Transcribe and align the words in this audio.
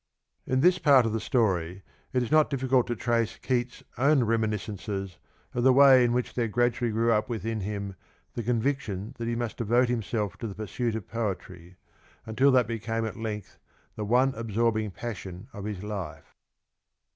In 0.47 0.61
this 0.61 0.79
part 0.79 1.05
of 1.05 1.13
the 1.13 1.19
story 1.19 1.83
it 2.11 2.23
is 2.23 2.31
not 2.31 2.49
difficult 2.49 2.87
to 2.87 2.95
trace 2.95 3.37
Keats's 3.37 3.83
own 3.99 4.23
reminiscences 4.23 5.19
of 5.53 5.63
the 5.63 5.71
way 5.71 6.03
in 6.03 6.11
which 6.11 6.33
there 6.33 6.47
Keatss 6.47 6.57
early 6.57 6.57
araduallv 6.57 6.73
Sfrcw 6.73 7.17
uD 7.21 7.27
withiu 7.43 7.61
him 7.61 7.95
the 8.33 8.41
conviction 8.41 9.13
that 9.19 9.27
he 9.27 9.35
must 9.35 9.57
devote 9.57 9.89
himself 9.89 10.37
to 10.37 10.47
the 10.47 10.55
pursuit 10.55 10.95
of 10.95 11.07
poetry, 11.07 11.75
until 12.25 12.49
that 12.51 12.65
became 12.65 13.05
at 13.05 13.15
length 13.15 13.59
the 13.95 14.03
one 14.03 14.33
absorbing 14.33 14.89
passion 14.89 15.47
of 15.53 15.65
his 15.65 15.83
life. 15.83 16.35